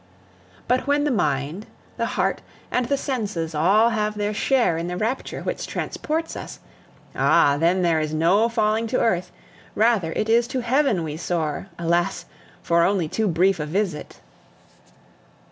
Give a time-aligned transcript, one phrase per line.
[0.67, 1.67] But when the mind,
[1.97, 6.59] the heart, and the senses all have their share in the rapture which transports us
[7.15, 7.55] ah!
[7.59, 9.31] then there is no falling to earth,
[9.75, 12.25] rather it is to heaven we soar, alas!
[12.63, 14.21] for only too brief a visit.